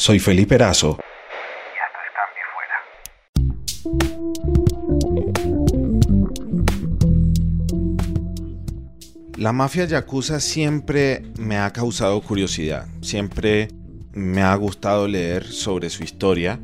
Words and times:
Soy 0.00 0.18
Felipe 0.18 0.54
Erazo. 0.54 0.96
La 9.36 9.52
mafia 9.52 9.84
yakuza 9.84 10.40
siempre 10.40 11.24
me 11.38 11.58
ha 11.58 11.70
causado 11.74 12.18
curiosidad, 12.22 12.88
siempre 13.02 13.68
me 14.14 14.40
ha 14.40 14.54
gustado 14.54 15.06
leer 15.06 15.44
sobre 15.44 15.90
su 15.90 16.02
historia. 16.02 16.58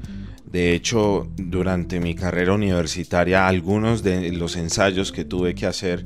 De 0.46 0.72
hecho, 0.72 1.28
durante 1.36 2.00
mi 2.00 2.14
carrera 2.14 2.54
universitaria, 2.54 3.46
algunos 3.46 4.02
de 4.02 4.32
los 4.32 4.56
ensayos 4.56 5.12
que 5.12 5.26
tuve 5.26 5.54
que 5.54 5.66
hacer 5.66 6.04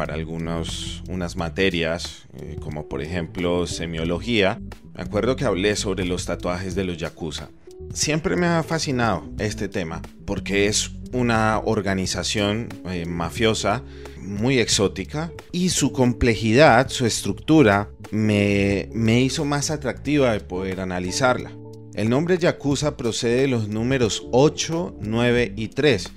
para 0.00 0.14
algunas 0.14 1.02
unas 1.10 1.36
materias, 1.36 2.26
eh, 2.38 2.56
como 2.58 2.88
por 2.88 3.02
ejemplo 3.02 3.66
semiología, 3.66 4.58
me 4.94 5.02
acuerdo 5.02 5.36
que 5.36 5.44
hablé 5.44 5.76
sobre 5.76 6.06
los 6.06 6.24
tatuajes 6.24 6.74
de 6.74 6.84
los 6.84 6.96
yakuza. 6.96 7.50
Siempre 7.92 8.34
me 8.34 8.46
ha 8.46 8.62
fascinado 8.62 9.28
este 9.38 9.68
tema 9.68 10.00
porque 10.24 10.68
es 10.68 10.92
una 11.12 11.58
organización 11.62 12.70
eh, 12.88 13.04
mafiosa 13.04 13.82
muy 14.22 14.58
exótica 14.58 15.32
y 15.52 15.68
su 15.68 15.92
complejidad, 15.92 16.88
su 16.88 17.04
estructura, 17.04 17.90
me, 18.10 18.88
me 18.94 19.20
hizo 19.20 19.44
más 19.44 19.70
atractiva 19.70 20.32
de 20.32 20.40
poder 20.40 20.80
analizarla. 20.80 21.52
El 21.92 22.08
nombre 22.08 22.38
Yakuza 22.38 22.96
procede 22.96 23.42
de 23.42 23.48
los 23.48 23.68
números 23.68 24.26
8, 24.32 24.96
9 24.98 25.52
y 25.56 25.68
3, 25.68 26.10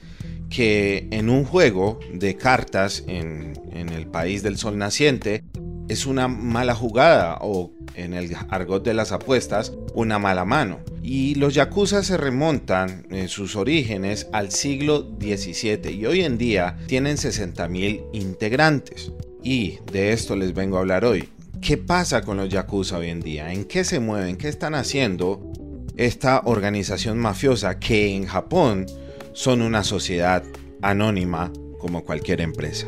que 0.53 1.07
en 1.09 1.31
un 1.31 1.45
juego 1.45 1.99
de 2.13 2.37
cartas 2.37 3.03
en, 3.07 3.53
el 3.73 4.05
país 4.05 4.43
del 4.43 4.57
sol 4.57 4.77
naciente 4.77 5.43
es 5.89 6.05
una 6.05 6.27
mala 6.27 6.75
jugada 6.75 7.39
o 7.41 7.71
en 7.95 8.13
el 8.13 8.35
argot 8.49 8.83
de 8.83 8.93
las 8.93 9.11
apuestas 9.11 9.73
una 9.95 10.19
mala 10.19 10.45
mano. 10.45 10.79
Y 11.01 11.35
los 11.35 11.55
yakuza 11.55 12.03
se 12.03 12.17
remontan 12.17 13.07
en 13.09 13.29
sus 13.29 13.55
orígenes 13.55 14.27
al 14.31 14.51
siglo 14.51 15.09
XVII 15.19 15.91
y 15.91 16.05
hoy 16.05 16.21
en 16.21 16.37
día 16.37 16.77
tienen 16.85 17.17
60.000 17.17 18.05
integrantes. 18.13 19.11
Y 19.43 19.79
de 19.91 20.13
esto 20.13 20.35
les 20.35 20.53
vengo 20.53 20.77
a 20.77 20.81
hablar 20.81 21.03
hoy. 21.03 21.29
¿Qué 21.61 21.77
pasa 21.77 22.21
con 22.21 22.37
los 22.37 22.49
yakuza 22.49 22.99
hoy 22.99 23.09
en 23.09 23.21
día? 23.21 23.51
¿En 23.51 23.65
qué 23.65 23.83
se 23.83 23.99
mueven? 23.99 24.37
¿Qué 24.37 24.49
están 24.49 24.75
haciendo 24.75 25.51
esta 25.97 26.41
organización 26.45 27.17
mafiosa 27.17 27.79
que 27.79 28.15
en 28.15 28.25
Japón 28.25 28.85
son 29.33 29.61
una 29.61 29.83
sociedad 29.83 30.43
anónima 30.81 31.51
como 31.79 32.03
cualquier 32.03 32.41
empresa? 32.41 32.87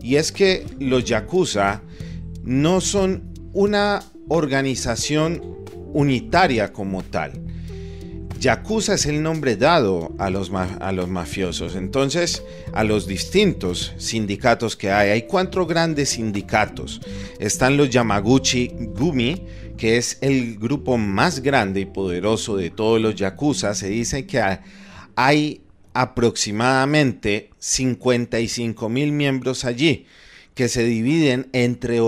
Y 0.00 0.16
es 0.16 0.30
que 0.30 0.64
los 0.78 1.04
Yakuza 1.04 1.82
no 2.44 2.80
son 2.80 3.34
una 3.52 4.04
organización 4.28 5.64
unitaria 5.92 6.72
como 6.72 7.02
tal. 7.02 7.45
Yakuza 8.38 8.94
es 8.94 9.06
el 9.06 9.22
nombre 9.22 9.56
dado 9.56 10.14
a 10.18 10.30
los, 10.30 10.50
a 10.52 10.92
los 10.92 11.08
mafiosos, 11.08 11.74
entonces 11.74 12.42
a 12.72 12.84
los 12.84 13.06
distintos 13.06 13.94
sindicatos 13.96 14.76
que 14.76 14.90
hay. 14.90 15.10
Hay 15.10 15.22
cuatro 15.22 15.66
grandes 15.66 16.10
sindicatos. 16.10 17.00
Están 17.38 17.76
los 17.76 17.90
Yamaguchi 17.90 18.72
Gumi, 18.94 19.42
que 19.76 19.96
es 19.96 20.18
el 20.20 20.58
grupo 20.58 20.98
más 20.98 21.40
grande 21.40 21.80
y 21.80 21.86
poderoso 21.86 22.56
de 22.56 22.70
todos 22.70 23.00
los 23.00 23.14
Yakuza. 23.14 23.74
Se 23.74 23.88
dice 23.88 24.26
que 24.26 24.42
hay 25.14 25.60
aproximadamente 25.94 27.50
55 27.58 28.88
mil 28.88 29.12
miembros 29.12 29.64
allí, 29.64 30.06
que 30.54 30.68
se 30.68 30.84
dividen 30.84 31.48
entre 31.52 32.00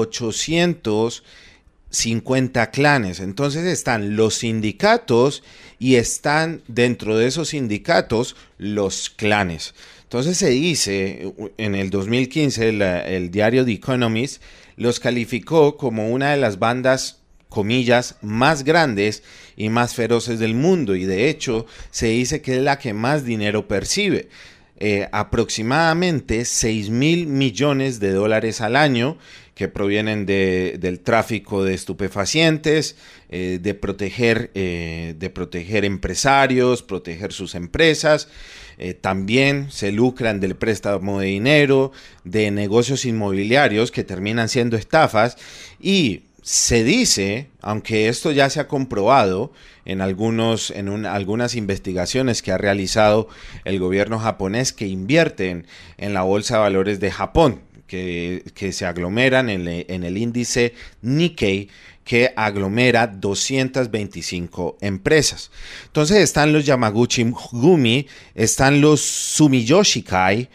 850 1.90 2.70
clanes. 2.70 3.20
Entonces 3.20 3.64
están 3.64 4.16
los 4.16 4.36
sindicatos 4.36 5.42
y 5.78 5.96
están 5.96 6.62
dentro 6.68 7.16
de 7.16 7.26
esos 7.26 7.48
sindicatos 7.48 8.36
los 8.58 9.10
clanes. 9.10 9.74
Entonces 10.04 10.38
se 10.38 10.50
dice, 10.50 11.34
en 11.58 11.74
el 11.74 11.90
2015 11.90 12.68
el 13.14 13.30
diario 13.30 13.64
The 13.64 13.72
Economist 13.72 14.42
los 14.76 15.00
calificó 15.00 15.76
como 15.76 16.10
una 16.10 16.30
de 16.30 16.38
las 16.38 16.58
bandas 16.58 17.18
comillas, 17.48 18.16
más 18.22 18.64
grandes 18.64 19.22
y 19.56 19.68
más 19.68 19.94
feroces 19.94 20.38
del 20.38 20.54
mundo 20.54 20.94
y 20.94 21.04
de 21.04 21.28
hecho 21.28 21.66
se 21.90 22.06
dice 22.08 22.40
que 22.42 22.56
es 22.56 22.62
la 22.62 22.78
que 22.78 22.94
más 22.94 23.24
dinero 23.24 23.68
percibe. 23.68 24.28
Eh, 24.80 25.08
aproximadamente 25.10 26.44
6 26.44 26.90
mil 26.90 27.26
millones 27.26 27.98
de 27.98 28.12
dólares 28.12 28.60
al 28.60 28.76
año 28.76 29.18
que 29.56 29.66
provienen 29.66 30.24
del 30.24 31.00
tráfico 31.00 31.64
de 31.64 31.74
estupefacientes, 31.74 32.94
eh, 33.28 33.58
de, 33.60 33.74
proteger, 33.74 34.52
eh, 34.54 35.16
de 35.18 35.30
proteger 35.30 35.84
empresarios, 35.84 36.84
proteger 36.84 37.32
sus 37.32 37.56
empresas. 37.56 38.28
también 39.00 39.72
se 39.72 39.90
lucran 39.90 40.38
del 40.38 40.54
préstamo 40.54 41.18
de 41.18 41.26
dinero, 41.26 41.90
de 42.22 42.52
negocios 42.52 43.04
inmobiliarios 43.04 43.90
que 43.90 44.04
terminan 44.04 44.48
siendo 44.48 44.76
estafas 44.76 45.36
y 45.80 46.27
se 46.48 46.82
dice, 46.82 47.48
aunque 47.60 48.08
esto 48.08 48.32
ya 48.32 48.48
se 48.48 48.58
ha 48.58 48.68
comprobado 48.68 49.52
en, 49.84 50.00
algunos, 50.00 50.70
en 50.70 51.04
algunas 51.04 51.54
investigaciones 51.54 52.40
que 52.40 52.52
ha 52.52 52.56
realizado 52.56 53.28
el 53.66 53.78
gobierno 53.78 54.18
japonés 54.18 54.72
que 54.72 54.86
invierten 54.86 55.66
en 55.98 56.14
la 56.14 56.22
Bolsa 56.22 56.54
de 56.54 56.60
Valores 56.60 57.00
de 57.00 57.10
Japón, 57.10 57.60
que, 57.86 58.42
se 58.72 58.86
aglomeran 58.86 59.50
en, 59.50 59.68
en, 59.68 60.04
el 60.04 60.16
índice 60.16 60.72
Nikkei, 61.02 61.68
que 62.02 62.32
aglomera 62.34 63.08
225 63.08 64.78
empresas. 64.80 65.50
Entonces 65.84 66.16
están 66.16 66.54
los 66.54 66.64
Yamaguchi 66.64 67.30
Gumi, 67.52 68.06
están 68.34 68.80
los 68.80 69.02
Sumiyoshikai, 69.02 70.48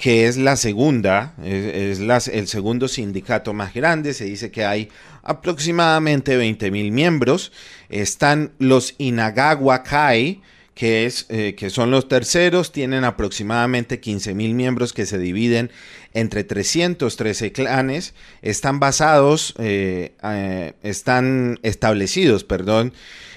que 0.00 0.26
es 0.26 0.38
la 0.38 0.56
segunda, 0.56 1.34
es, 1.44 2.00
el 2.28 2.48
segundo 2.48 2.88
sindicato 2.88 3.52
más 3.52 3.74
grande, 3.74 4.14
se 4.14 4.24
dice 4.24 4.50
que 4.50 4.64
hay 4.64 4.88
aproximadamente 5.22 6.38
20 6.38 6.70
mil 6.70 6.90
miembros, 6.90 7.52
están 7.90 8.52
los 8.58 8.94
Inagawa 8.96 9.82
Kai, 9.82 10.40
que, 10.74 11.04
es, 11.04 11.26
eh, 11.28 11.54
que 11.54 11.68
son 11.68 11.90
los 11.90 12.08
terceros, 12.08 12.72
tienen 12.72 13.04
aproximadamente 13.04 14.00
15 14.00 14.32
mil 14.32 14.54
miembros 14.54 14.94
que 14.94 15.04
se 15.04 15.18
dividen 15.18 15.70
entre 16.14 16.44
313 16.44 17.52
clanes, 17.52 18.14
están 18.40 18.80
basados, 18.80 19.54
eh, 19.58 20.14
eh, 20.22 20.72
están 20.82 21.60
establecidos, 21.62 22.44
perdón, 22.44 22.94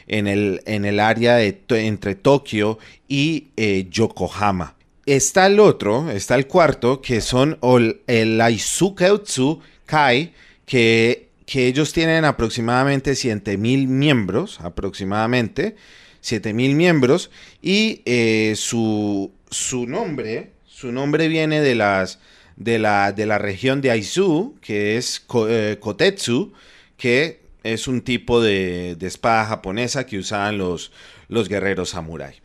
en 0.07 0.28
el, 0.28 0.62
en 0.66 0.85
el 0.85 1.01
área 1.01 1.35
de, 1.35 1.62
entre 1.72 2.16
Tokio 2.16 2.80
y 3.09 3.50
Yokohama. 3.90 4.75
Está 5.06 5.47
el 5.47 5.59
otro, 5.59 6.09
está 6.09 6.36
el 6.36 6.47
cuarto, 6.47 7.02
que 7.02 7.19
son 7.19 7.59
el 8.08 8.40
Aizukeutsu 8.40 9.59
Kai, 9.86 10.34
que, 10.66 11.30
que 11.46 11.68
ellos 11.68 11.91
tienen 11.91 12.24
aproximadamente 12.24 13.16
7000 13.16 13.88
miembros, 13.90 14.62
aproximadamente 14.62 15.75
7000 16.22 16.75
miembros, 16.75 17.31
y 17.62 18.02
eh, 18.06 18.53
su, 18.56 19.34
su, 19.52 19.86
nombre, 19.88 20.52
su 20.66 20.94
nombre 20.94 21.28
viene 21.28 21.59
de, 21.59 21.75
las, 21.75 22.19
de, 22.56 22.80
la, 22.80 23.12
de 23.12 23.25
la 23.25 23.38
región 23.38 23.81
de 23.81 23.92
Aizu, 23.92 24.56
que 24.62 24.96
es 24.96 25.25
eh, 25.50 25.78
Kotetsu, 25.81 26.53
que 26.96 27.42
es 27.63 27.90
un 27.90 28.02
tipo 28.02 28.42
de, 28.42 28.96
de, 28.97 29.08
espada 29.08 29.46
japonesa 29.47 30.06
que 30.06 30.18
usaban 30.18 30.58
los, 30.58 30.94
los 31.28 31.50
guerreros 31.50 31.90
samurai. 31.90 32.36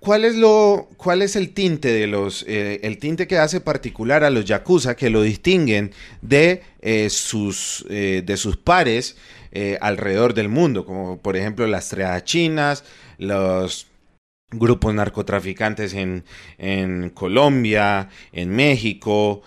¿Cuál 0.00 0.24
es, 0.24 0.36
lo, 0.36 0.88
¿Cuál 0.96 1.22
es 1.22 1.34
el 1.34 1.52
tinte 1.52 1.92
de 1.92 2.06
los 2.06 2.44
eh, 2.46 2.80
el 2.84 2.98
tinte 2.98 3.26
que 3.26 3.38
hace 3.38 3.60
particular 3.60 4.22
a 4.22 4.30
los 4.30 4.44
yakuza 4.44 4.94
que 4.94 5.10
lo 5.10 5.22
distinguen 5.22 5.90
de 6.22 6.62
eh, 6.80 7.10
sus 7.10 7.84
eh, 7.90 8.22
de 8.24 8.36
sus 8.36 8.56
pares 8.56 9.16
alrededor 9.80 10.34
del 10.34 10.48
mundo, 10.48 10.84
como 10.84 11.18
por 11.18 11.36
ejemplo 11.36 11.66
las 11.66 11.88
triadas 11.88 12.22
chinas, 12.22 12.84
los 13.16 13.88
grupos 14.52 14.94
narcotraficantes 14.94 15.94
en, 15.94 16.22
en 16.58 17.10
Colombia, 17.10 18.08
en 18.32 18.50
México, 18.50 19.42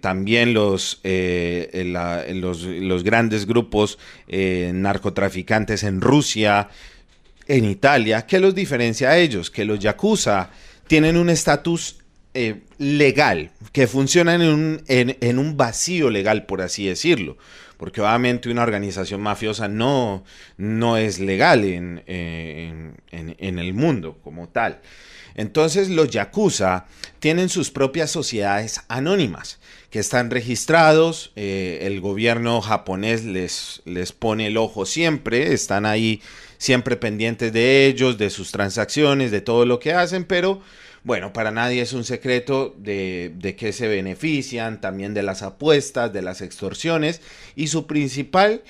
también 0.00 0.54
los, 0.54 1.00
los, 1.02 2.62
los, 2.62 3.02
grandes 3.02 3.46
grupos 3.46 3.98
narcotraficantes 4.28 5.82
en 5.82 6.00
Rusia, 6.00 6.68
en 7.46 7.64
Italia, 7.64 8.26
¿qué 8.26 8.40
los 8.40 8.54
diferencia 8.54 9.10
a 9.10 9.18
ellos? 9.18 9.50
Que 9.50 9.64
los 9.64 9.78
yakuza 9.78 10.50
tienen 10.86 11.16
un 11.16 11.30
estatus 11.30 11.98
eh, 12.34 12.62
legal, 12.78 13.50
que 13.72 13.86
funcionan 13.86 14.42
en 14.42 15.38
un, 15.38 15.56
vacío 15.56 16.10
legal, 16.10 16.46
por 16.46 16.60
así 16.60 16.86
decirlo. 16.86 17.36
Porque 17.76 18.00
obviamente 18.00 18.48
una 18.50 18.62
organización 18.62 19.20
mafiosa 19.20 19.68
no, 19.68 20.24
es 20.96 21.20
legal 21.20 21.64
en, 21.64 22.02
en 22.06 23.58
el 23.58 23.74
mundo 23.74 24.18
como 24.22 24.48
tal. 24.48 24.80
Entonces 25.34 25.90
los 25.90 26.08
yakuza 26.10 26.86
tienen 27.20 27.50
sus 27.50 27.70
propias 27.70 28.10
sociedades 28.10 28.80
anónimas 28.88 29.58
están 29.98 30.30
registrados, 30.30 31.32
eh, 31.36 31.80
el 31.82 32.00
gobierno 32.00 32.60
japonés 32.60 33.24
les, 33.24 33.82
les 33.84 34.12
pone 34.12 34.48
el 34.48 34.56
ojo 34.56 34.86
siempre, 34.86 35.52
están 35.52 35.86
ahí 35.86 36.22
siempre 36.58 36.96
pendientes 36.96 37.52
de 37.52 37.86
ellos, 37.86 38.18
de 38.18 38.30
sus 38.30 38.52
transacciones, 38.52 39.30
de 39.30 39.40
todo 39.40 39.66
lo 39.66 39.78
que 39.78 39.92
hacen, 39.92 40.24
pero 40.24 40.60
bueno, 41.04 41.32
para 41.32 41.52
nadie 41.52 41.82
es 41.82 41.92
un 41.92 42.04
secreto 42.04 42.74
de, 42.78 43.32
de 43.36 43.54
que 43.54 43.72
se 43.72 43.86
benefician, 43.86 44.80
también 44.80 45.14
de 45.14 45.22
las 45.22 45.42
apuestas, 45.42 46.12
de 46.12 46.22
las 46.22 46.40
extorsiones, 46.40 47.20
y 47.54 47.68
su 47.68 47.86
principal, 47.86 48.62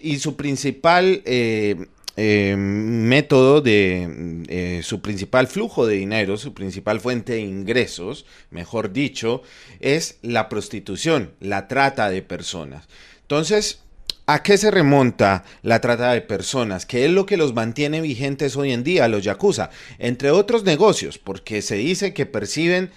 y 0.00 0.18
su 0.18 0.36
principal 0.36 1.22
eh, 1.24 1.86
eh, 2.16 2.56
método 2.56 3.60
de 3.60 4.44
eh, 4.48 4.80
su 4.82 5.00
principal 5.00 5.46
flujo 5.46 5.86
de 5.86 5.96
dinero, 5.96 6.36
su 6.36 6.54
principal 6.54 7.00
fuente 7.00 7.34
de 7.34 7.40
ingresos, 7.40 8.26
mejor 8.50 8.92
dicho, 8.92 9.42
es 9.80 10.18
la 10.22 10.48
prostitución, 10.48 11.32
la 11.40 11.68
trata 11.68 12.10
de 12.10 12.22
personas. 12.22 12.88
Entonces, 13.22 13.80
¿A 14.28 14.42
qué 14.42 14.58
se 14.58 14.72
remonta 14.72 15.44
la 15.62 15.80
trata 15.80 16.12
de 16.12 16.20
personas? 16.20 16.84
¿Qué 16.84 17.04
es 17.04 17.12
lo 17.12 17.26
que 17.26 17.36
los 17.36 17.54
mantiene 17.54 18.00
vigentes 18.00 18.56
hoy 18.56 18.72
en 18.72 18.82
día, 18.82 19.06
los 19.06 19.22
yakuza? 19.22 19.70
Entre 20.00 20.32
otros 20.32 20.64
negocios, 20.64 21.16
porque 21.16 21.62
se 21.62 21.76
dice 21.76 22.12
que 22.12 22.26
perciben 22.26 22.90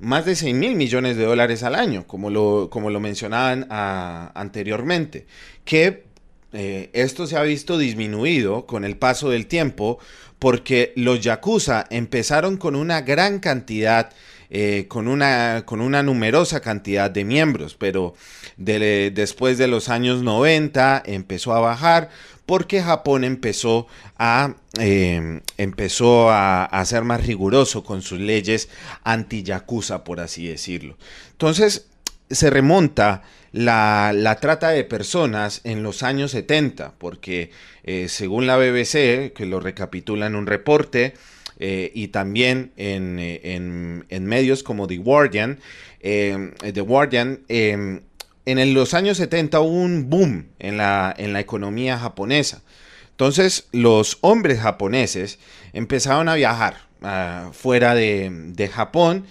más 0.00 0.24
de 0.24 0.34
6 0.34 0.52
mil 0.52 0.74
millones 0.74 1.16
de 1.16 1.26
dólares 1.26 1.62
al 1.62 1.76
año, 1.76 2.08
como 2.08 2.28
lo, 2.28 2.70
como 2.70 2.90
lo 2.90 2.98
mencionaban 2.98 3.68
ah, 3.70 4.32
anteriormente, 4.34 5.26
que 5.64 6.06
eh, 6.54 6.90
esto 6.92 7.26
se 7.26 7.36
ha 7.36 7.42
visto 7.42 7.76
disminuido 7.76 8.64
con 8.66 8.84
el 8.84 8.96
paso 8.96 9.30
del 9.30 9.46
tiempo, 9.46 9.98
porque 10.38 10.92
los 10.96 11.20
yakuza 11.20 11.84
empezaron 11.90 12.56
con 12.56 12.76
una 12.76 13.00
gran 13.00 13.40
cantidad 13.40 14.10
eh, 14.50 14.86
con, 14.88 15.08
una, 15.08 15.64
con 15.66 15.80
una 15.80 16.04
numerosa 16.04 16.60
cantidad 16.60 17.10
de 17.10 17.24
miembros, 17.24 17.74
pero 17.74 18.14
después 18.56 19.58
de 19.58 19.66
los 19.66 19.88
años 19.88 20.22
90 20.22 21.02
empezó 21.06 21.54
a 21.54 21.60
bajar 21.60 22.10
porque 22.46 22.82
Japón 22.82 23.24
empezó 23.24 23.88
a, 24.16 24.54
eh, 24.78 25.40
empezó 25.58 26.30
a, 26.30 26.66
a, 26.66 26.84
ser 26.84 27.02
más 27.02 27.26
riguroso 27.26 27.82
con 27.82 28.02
sus 28.02 28.20
leyes 28.20 28.68
anti-yakuza, 29.02 30.04
por 30.04 30.20
así 30.20 30.46
decirlo. 30.46 30.96
Entonces, 31.32 31.88
se 32.30 32.50
remonta 32.50 33.22
la, 33.54 34.38
trata 34.40 34.70
de 34.70 34.84
personas 34.84 35.60
en 35.64 35.82
los 35.82 36.02
años 36.02 36.32
70, 36.32 36.94
porque 36.98 37.50
eh, 37.84 38.08
según 38.08 38.46
la 38.46 38.56
BBC, 38.56 39.32
que 39.32 39.46
lo 39.46 39.60
recapitula 39.60 40.26
en 40.26 40.34
un 40.34 40.46
reporte, 40.46 41.14
eh, 41.60 41.92
y 41.94 42.08
también 42.08 42.72
en, 42.76 43.18
eh, 43.20 43.40
en, 43.44 44.06
en, 44.08 44.26
medios 44.26 44.62
como 44.62 44.86
The 44.88 44.96
Guardian. 44.96 45.60
Eh, 46.00 46.52
The 46.60 46.80
Guardian 46.80 47.40
em, 47.48 48.00
en 48.44 48.74
los 48.74 48.92
años 48.92 49.18
70 49.18 49.60
hubo 49.60 49.70
un 49.70 50.10
boom 50.10 50.48
en 50.58 50.76
la, 50.76 51.14
en 51.16 51.32
la 51.32 51.40
economía 51.40 51.98
japonesa. 51.98 52.62
Entonces 53.10 53.68
los 53.70 54.18
hombres 54.20 54.60
japoneses 54.60 55.38
empezaron 55.72 56.28
a 56.28 56.34
viajar 56.34 56.78
uh, 57.02 57.52
fuera 57.52 57.94
de, 57.94 58.30
de, 58.32 58.68
Japón 58.68 59.24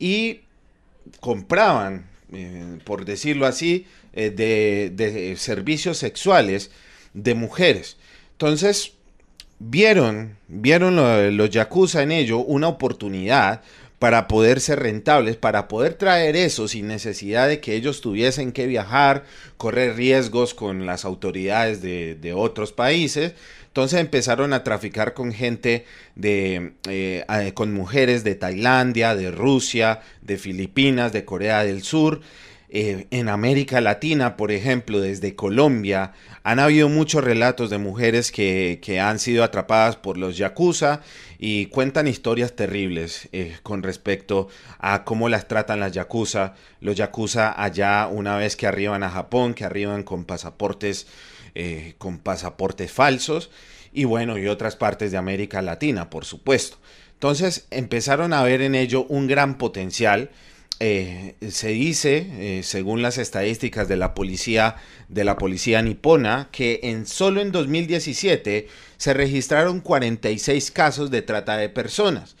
y 0.00 0.40
compraban, 1.20 2.06
eh, 2.32 2.78
por 2.84 3.04
decirlo 3.04 3.46
así, 3.46 3.86
eh, 4.12 4.30
de, 4.30 4.90
de, 4.94 5.36
servicios 5.36 5.98
sexuales 5.98 6.70
de 7.14 7.34
mujeres. 7.34 7.96
Entonces 8.32 8.92
vieron, 9.58 10.36
vieron 10.48 11.36
los 11.36 11.50
yakuza 11.50 12.02
en 12.02 12.12
ello 12.12 12.38
una 12.38 12.68
oportunidad 12.68 13.62
para 13.98 14.28
poder 14.28 14.60
ser 14.60 14.78
rentables, 14.80 15.36
para 15.36 15.66
poder 15.66 15.94
traer 15.94 16.36
eso 16.36 16.68
sin 16.68 16.86
necesidad 16.86 17.48
de 17.48 17.60
que 17.60 17.74
ellos 17.74 18.00
tuviesen 18.00 18.52
que 18.52 18.66
viajar, 18.66 19.24
correr 19.56 19.96
riesgos 19.96 20.54
con 20.54 20.86
las 20.86 21.04
autoridades 21.04 21.82
de, 21.82 22.14
de 22.14 22.32
otros 22.32 22.72
países. 22.72 23.32
Entonces 23.78 24.00
empezaron 24.00 24.52
a 24.54 24.64
traficar 24.64 25.14
con 25.14 25.32
gente 25.32 25.84
de, 26.16 26.72
eh, 26.88 27.52
con 27.54 27.72
mujeres 27.72 28.24
de 28.24 28.34
Tailandia, 28.34 29.14
de 29.14 29.30
Rusia, 29.30 30.00
de 30.20 30.36
Filipinas, 30.36 31.12
de 31.12 31.24
Corea 31.24 31.62
del 31.62 31.84
Sur. 31.84 32.20
Eh, 32.70 33.06
en 33.12 33.28
América 33.28 33.80
Latina, 33.80 34.36
por 34.36 34.50
ejemplo, 34.50 35.00
desde 35.00 35.36
Colombia, 35.36 36.12
han 36.42 36.58
habido 36.58 36.88
muchos 36.88 37.22
relatos 37.22 37.70
de 37.70 37.78
mujeres 37.78 38.32
que, 38.32 38.80
que 38.82 38.98
han 38.98 39.20
sido 39.20 39.44
atrapadas 39.44 39.94
por 39.94 40.18
los 40.18 40.36
yakuza 40.36 41.00
y 41.38 41.66
cuentan 41.66 42.08
historias 42.08 42.56
terribles 42.56 43.28
eh, 43.30 43.58
con 43.62 43.84
respecto 43.84 44.48
a 44.80 45.04
cómo 45.04 45.28
las 45.28 45.46
tratan 45.46 45.78
las 45.78 45.92
yakuza. 45.92 46.54
Los 46.80 46.96
yakuza 46.96 47.54
allá, 47.62 48.08
una 48.08 48.36
vez 48.36 48.56
que 48.56 48.66
arriban 48.66 49.04
a 49.04 49.10
Japón, 49.10 49.54
que 49.54 49.64
arriban 49.64 50.02
con 50.02 50.24
pasaportes, 50.24 51.06
eh, 51.54 51.94
con 51.98 52.18
pasaportes 52.18 52.92
falsos 52.92 53.50
y 53.92 54.04
bueno, 54.04 54.38
y 54.38 54.46
otras 54.46 54.76
partes 54.76 55.10
de 55.12 55.18
América 55.18 55.62
Latina, 55.62 56.10
por 56.10 56.24
supuesto. 56.24 56.78
Entonces 57.14 57.66
empezaron 57.70 58.32
a 58.32 58.42
ver 58.42 58.62
en 58.62 58.74
ello 58.74 59.06
un 59.08 59.26
gran 59.26 59.58
potencial 59.58 60.30
eh, 60.80 61.34
se 61.48 61.68
dice, 61.70 62.26
eh, 62.38 62.62
según 62.62 63.02
las 63.02 63.18
estadísticas 63.18 63.88
de 63.88 63.96
la 63.96 64.14
policía 64.14 64.76
de 65.08 65.24
la 65.24 65.36
policía 65.36 65.82
nipona, 65.82 66.50
que 66.52 66.78
en 66.84 67.06
solo 67.06 67.40
en 67.40 67.50
2017 67.50 68.68
se 68.96 69.14
registraron 69.14 69.80
46 69.80 70.70
casos 70.70 71.10
de 71.10 71.22
trata 71.22 71.56
de 71.56 71.68
personas. 71.68 72.36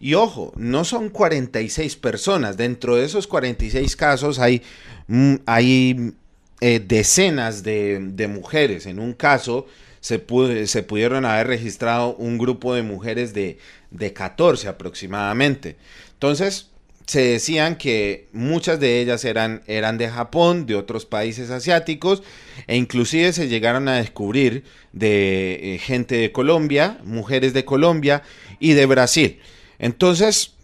Y 0.00 0.14
ojo, 0.14 0.52
no 0.56 0.84
son 0.84 1.10
46 1.10 1.96
personas. 1.96 2.56
Dentro 2.56 2.96
de 2.96 3.04
esos 3.04 3.26
46 3.26 3.94
casos 3.96 4.38
hay, 4.38 4.62
mm, 5.08 5.34
hay 5.44 6.14
eh, 6.64 6.78
decenas 6.78 7.64
de, 7.64 8.28
mujeres. 8.30 8.86
En 8.86 9.00
un 9.00 9.14
caso 9.14 9.66
se, 9.98 10.20
pudieron 10.20 11.24
haber 11.24 11.48
registrado 11.48 12.14
un 12.14 12.38
grupo 12.38 12.72
de 12.72 12.84
mujeres 12.84 13.34
de, 13.34 13.58
de 13.90 14.12
14 14.12 14.68
aproximadamente. 14.68 15.74
Entonces, 16.12 16.70
se 17.04 17.20
decían 17.20 17.74
que 17.74 18.28
muchas 18.32 18.78
de 18.78 19.00
ellas 19.00 19.24
eran, 19.24 19.62
eran 19.66 19.98
de 19.98 20.08
Japón, 20.08 20.66
de 20.66 20.76
otros 20.76 21.04
países 21.04 21.50
asiáticos, 21.50 22.22
e 22.68 22.76
inclusive 22.76 23.32
se 23.32 23.48
llegaron 23.48 23.88
a 23.88 23.96
descubrir 23.96 24.62
de 24.92 25.74
eh, 25.74 25.78
gente 25.78 26.14
de 26.14 26.30
Colombia, 26.30 27.00
mujeres 27.02 27.54
de 27.54 27.64
Colombia 27.64 28.22
y 28.60 28.74
de 28.74 28.86
Brasil. 28.86 29.40
Entonces, 29.80 30.54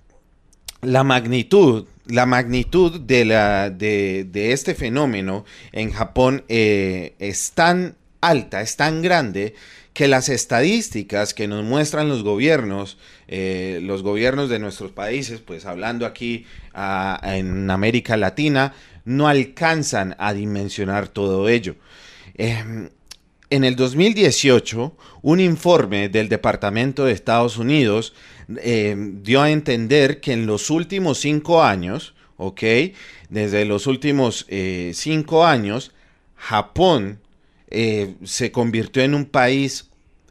la 0.80 1.02
magnitud, 1.02 1.86
la 2.08 2.26
magnitud 2.26 3.00
de, 3.00 3.24
la, 3.24 3.70
de, 3.70 4.26
de 4.30 4.52
este 4.52 4.74
fenómeno 4.74 5.44
en 5.72 5.92
Japón 5.92 6.44
eh, 6.48 7.14
es 7.18 7.52
tan 7.52 7.96
alta, 8.20 8.60
es 8.60 8.76
tan 8.76 9.02
grande, 9.02 9.54
que 9.92 10.08
las 10.08 10.28
estadísticas 10.28 11.34
que 11.34 11.48
nos 11.48 11.64
muestran 11.64 12.08
los 12.08 12.22
gobiernos, 12.22 12.98
eh, 13.26 13.80
los 13.82 14.02
gobiernos 14.02 14.48
de 14.48 14.58
nuestros 14.58 14.92
países, 14.92 15.40
pues 15.40 15.66
hablando 15.66 16.06
aquí 16.06 16.46
en 17.22 17.70
América 17.70 18.16
Latina, 18.16 18.74
no 19.04 19.26
alcanzan 19.26 20.14
a 20.18 20.34
dimensionar 20.34 21.08
todo 21.08 21.48
ello. 21.48 21.76
Eh, 22.36 22.88
en 23.50 23.64
el 23.64 23.76
2018, 23.76 24.96
un 25.22 25.40
informe 25.40 26.08
del 26.08 26.28
Departamento 26.28 27.04
de 27.04 27.12
Estados 27.12 27.56
Unidos 27.56 28.14
eh, 28.56 28.96
dio 28.96 29.42
a 29.42 29.50
entender 29.50 30.20
que 30.20 30.32
en 30.32 30.46
los 30.46 30.70
últimos 30.70 31.18
cinco 31.18 31.62
años, 31.62 32.14
¿ok? 32.38 32.62
Desde 33.28 33.66
los 33.66 33.86
últimos 33.86 34.46
eh, 34.48 34.92
cinco 34.94 35.44
años, 35.44 35.92
Japón 36.34 37.20
eh, 37.68 38.14
se 38.24 38.50
convirtió 38.50 39.02
en 39.02 39.14
un 39.14 39.26
país 39.26 39.84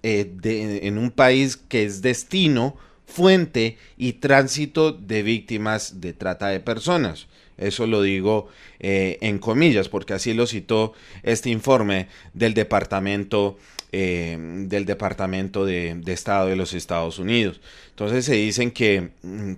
en 0.03 0.97
un 0.97 1.11
país 1.11 1.57
que 1.57 1.83
es 1.83 2.01
destino, 2.01 2.77
fuente 3.05 3.77
y 3.97 4.13
tránsito 4.13 4.93
de 4.93 5.21
víctimas 5.21 5.99
de 5.99 6.13
trata 6.13 6.47
de 6.47 6.61
personas. 6.61 7.27
Eso 7.57 7.87
lo 7.87 8.01
digo 8.01 8.47
en 8.79 9.39
comillas, 9.39 9.89
porque 9.89 10.13
así 10.13 10.33
lo 10.33 10.47
citó 10.47 10.93
este 11.23 11.49
informe 11.49 12.07
del 12.33 12.53
Departamento, 12.53 13.57
eh, 13.91 14.37
del 14.39 14.85
Departamento 14.85 15.65
de, 15.65 16.01
Estado 16.07 16.47
de 16.47 16.55
los 16.55 16.73
Estados 16.73 17.19
Unidos. 17.19 17.61
Entonces 17.89 18.25
se 18.25 18.35
dicen 18.35 18.71
que, 18.71 19.09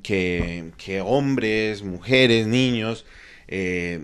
que, 0.04 0.72
que 0.78 1.02
hombres, 1.02 1.84
mujeres, 1.84 2.48
niños, 2.48 3.06
eh, 3.48 4.00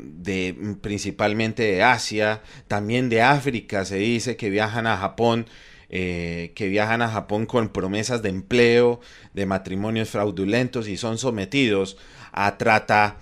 principalmente 0.82 1.64
de 1.64 1.84
Asia, 1.84 2.42
también 2.68 3.10
de 3.10 3.22
África, 3.22 3.86
se 3.86 3.98
dice 3.98 4.36
que 4.36 4.50
viajan 4.50 4.88
a 4.88 4.98
Japón 4.98 5.46
eh, 5.90 6.52
que 6.56 6.68
viajan 6.68 7.04
a 7.04 7.10
Japón 7.10 7.46
con 7.46 7.70
promesas 7.70 8.24
de 8.24 8.30
empleo, 8.30 9.00
de 9.34 9.46
matrimonios 9.46 10.10
fraudulentos 10.10 10.88
y 10.88 10.98
son 10.98 11.20
sometidos 11.20 11.98
a 12.32 12.58
trata, 12.58 13.18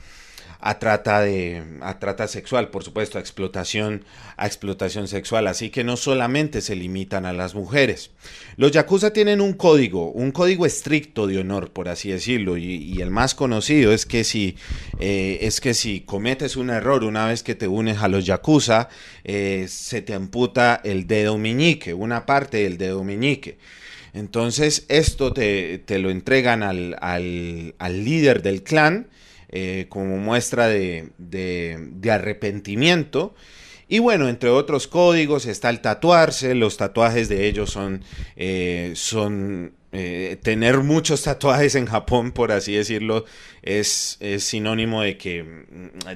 a 0.66 0.80
trata 0.80 1.20
de 1.20 1.62
a 1.82 2.00
trata 2.00 2.26
sexual, 2.30 2.70
por 2.70 2.86
supuesto, 2.86 3.18
a 3.18 3.22
explotación, 3.22 4.06
a 4.38 4.48
explotación 4.48 5.10
sexual, 5.10 5.48
así 5.48 5.70
que 5.70 5.84
no 5.84 5.98
solamente 5.98 6.62
se 6.62 6.78
limitan 6.78 7.26
a 7.26 7.34
las 7.34 7.54
mujeres. 7.54 8.12
Los 8.56 8.72
yakuza 8.72 9.12
tienen 9.12 9.42
un 9.42 9.54
código, 9.54 10.12
un 10.12 10.32
código 10.32 10.66
estricto 10.66 11.28
de 11.28 11.40
honor, 11.40 11.72
por 11.72 11.90
así 11.90 12.12
decirlo, 12.12 12.56
y, 12.58 13.02
el 13.02 13.10
más 13.10 13.36
conocido 13.36 13.92
es 13.92 14.06
que 14.06 14.24
si 14.24 14.56
eh, 15.00 15.40
es 15.42 15.60
que 15.60 15.74
si 15.74 16.00
cometes 16.00 16.56
un 16.56 16.70
error 16.70 17.04
una 17.04 17.28
vez 17.28 17.44
que 17.44 17.56
te 17.56 17.68
unes 17.68 17.98
a 17.98 18.08
los 18.08 18.26
yakuza, 18.26 18.88
eh, 19.26 19.66
se 19.68 20.02
te 20.02 20.14
amputa 20.14 20.80
el 20.86 21.08
dedo 21.08 21.38
meñique, 21.38 21.94
una 21.94 22.26
parte 22.26 22.64
del 22.64 22.78
dedo 22.78 23.04
meñique. 23.04 23.58
Entonces 24.14 24.86
esto 24.88 25.34
te, 25.34 25.80
te 25.80 26.00
lo 26.00 26.10
entregan 26.10 26.64
al, 26.64 26.96
al, 27.02 27.76
al 27.80 28.06
líder 28.06 28.42
del 28.42 28.64
clan 28.64 29.08
eh, 29.56 29.86
como 29.88 30.18
muestra 30.18 30.68
de, 30.68 31.12
arrepentimiento. 32.10 33.36
Y 33.88 34.00
bueno, 34.00 34.28
entre 34.28 34.50
otros 34.50 34.88
códigos 34.88 35.46
está 35.46 35.70
el 35.70 35.80
tatuarse. 35.80 36.56
Los 36.56 36.78
tatuajes 36.78 37.30
de 37.30 37.48
ellos 37.48 37.70
son, 37.70 38.02
eh, 38.36 38.94
son 38.96 39.74
eh, 39.92 40.40
tener 40.42 40.80
muchos 40.80 41.22
tatuajes 41.22 41.76
en 41.76 41.86
Japón, 41.86 42.32
por 42.32 42.52
así 42.52 42.74
decirlo, 42.74 43.26
es, 43.62 44.18
sinónimo 44.40 45.04
de 45.04 45.18
que, 45.20 45.46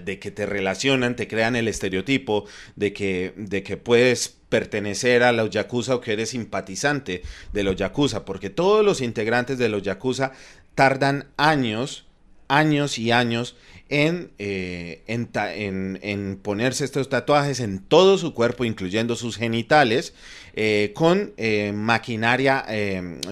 de 0.03 0.17
que 0.17 0.31
te 0.31 0.47
relacionan, 0.47 1.15
te 1.15 1.27
crean 1.27 1.55
el 1.55 1.67
estereotipo 1.67 2.45
de 2.75 2.91
que, 2.91 3.33
de 3.35 3.61
que 3.61 3.77
puedes 3.77 4.29
pertenecer 4.49 5.21
a 5.21 5.31
los 5.31 5.51
Yakuza 5.51 5.93
o 5.93 6.01
que 6.01 6.13
eres 6.13 6.31
simpatizante 6.31 7.21
de 7.53 7.63
los 7.63 7.75
Yakuza, 7.75 8.25
porque 8.25 8.49
todos 8.49 8.83
los 8.83 8.99
integrantes 8.99 9.59
de 9.59 9.69
los 9.69 9.83
Yakuza 9.83 10.31
tardan 10.73 11.27
años 11.37 12.06
años 12.47 12.97
y 12.97 13.11
años 13.11 13.55
en, 13.89 14.31
eh, 14.37 15.03
en, 15.07 16.39
ponerse 16.41 16.83
estos 16.83 17.09
tatuajes 17.09 17.59
en 17.59 17.79
todo 17.79 18.17
su 18.17 18.33
cuerpo, 18.33 18.65
incluyendo 18.65 19.15
sus 19.15 19.37
genitales, 19.37 20.13
eh, 20.53 20.91
con 20.93 21.33
eh, 21.37 21.71
maquinaria, 21.73 22.65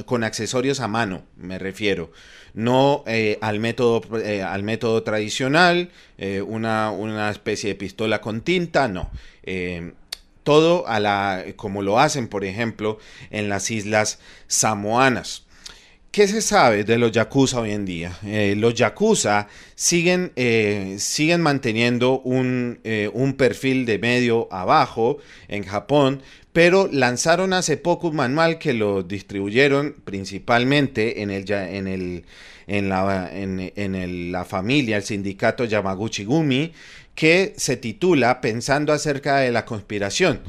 con 0.05 0.24
accesorios 0.24 0.79
a 0.79 0.88
mano, 0.88 1.24
me 1.38 1.60
refiero. 1.60 2.12
No 2.53 3.03
al, 3.41 3.60
método, 3.60 4.01
al 4.45 4.63
método 4.63 5.03
tradicional, 5.03 5.89
una, 6.48 6.91
una, 6.91 7.29
especie 7.29 7.69
de 7.69 7.75
pistola 7.75 8.22
con 8.22 8.41
tinta, 8.41 8.88
no 8.88 9.12
todo 10.43 10.88
a 10.88 11.00
la, 11.00 11.43
como 11.55 11.81
lo 11.81 12.00
hacen, 12.00 12.27
por 12.27 12.45
ejemplo, 12.45 13.00
en 13.31 13.50
las 13.50 13.72
islas 13.72 14.19
samoanas. 14.48 15.44
¿Qué 16.15 16.29
se 16.29 16.41
sabe 16.41 16.86
de 16.86 16.98
los 16.98 17.12
yakuza 17.12 17.60
hoy 17.60 17.72
en 17.72 17.84
día? 17.84 18.17
Eh, 18.25 18.55
los 18.57 18.74
yakuza 18.74 19.50
siguen, 19.75 20.31
eh, 20.38 20.95
siguen 20.98 21.41
manteniendo 21.41 22.22
un, 22.22 22.79
eh, 22.86 23.10
un, 23.13 23.34
perfil 23.34 23.86
de 23.86 24.00
medio 24.00 24.48
abajo 24.50 25.17
en 25.50 25.65
Japón, 25.65 26.22
pero 26.53 26.88
lanzaron 26.89 27.51
hace 27.51 27.75
poco 27.75 28.07
un 28.07 28.15
manual 28.15 28.60
que 28.60 28.72
lo 28.72 29.03
distribuyeron 29.03 29.93
principalmente 30.05 31.22
en, 31.22 31.31
el, 31.31 31.51
en, 31.51 31.86
el, 31.89 32.24
en, 32.65 32.88
la, 32.88 33.29
en, 33.34 34.31
la 34.31 34.45
familia, 34.45 34.95
el 34.95 35.03
sindicato 35.03 35.65
Yamaguchi 35.65 36.24
Gumi, 36.24 36.72
que 37.13 37.53
se 37.57 37.75
titula 37.75 38.39
Pensando 38.39 38.93
acerca 38.93 39.39
de 39.39 39.51
la 39.51 39.65
conspiración. 39.65 40.39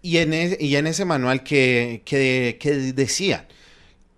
y, 0.00 0.16
en 0.16 0.32
e, 0.32 0.56
y 0.58 0.76
en 0.76 0.86
ese 0.86 1.04
manual 1.04 1.42
que, 1.42 2.00
que, 2.06 2.56
que 2.58 2.70
decía, 2.94 3.46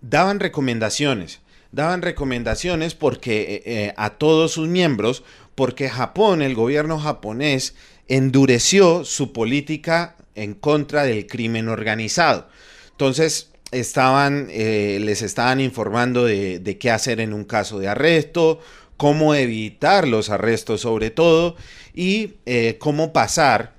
daban 0.02 0.40
recomendaciones, 0.40 1.40
daban 1.70 2.02
recomendaciones 2.02 2.94
porque 2.94 3.40
eh, 3.40 3.62
eh, 3.64 3.94
a 3.96 4.10
todos 4.10 4.52
sus 4.52 4.68
miembros, 4.68 5.22
porque 5.54 5.88
Japón, 5.88 6.42
el 6.42 6.54
gobierno 6.54 6.98
japonés, 6.98 7.74
endureció 8.08 9.04
su 9.04 9.32
política 9.32 10.16
en 10.34 10.54
contra 10.54 11.04
del 11.04 11.26
crimen 11.26 11.68
organizado. 11.68 12.48
Entonces, 12.90 13.52
estaban, 13.70 14.48
eh, 14.50 14.98
les 15.00 15.22
estaban 15.22 15.60
informando 15.60 16.24
de, 16.24 16.76
qué 16.78 16.90
hacer 16.90 17.20
en 17.20 17.32
un 17.32 17.44
caso 17.44 17.78
de 17.78 17.88
arresto, 17.88 18.60
cómo 18.96 19.34
evitar 19.34 20.06
los 20.06 20.30
arrestos 20.30 20.82
sobre 20.82 21.10
todo, 21.10 21.56
y 21.94 22.34
cómo 22.78 23.12
pasar, 23.12 23.74